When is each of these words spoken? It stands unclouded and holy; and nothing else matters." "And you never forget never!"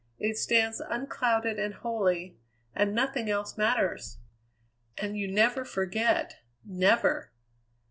It 0.17 0.35
stands 0.35 0.79
unclouded 0.79 1.59
and 1.59 1.75
holy; 1.75 2.35
and 2.73 2.95
nothing 2.95 3.29
else 3.29 3.55
matters." 3.55 4.17
"And 4.97 5.15
you 5.15 5.31
never 5.31 5.63
forget 5.63 6.37
never!" 6.65 7.31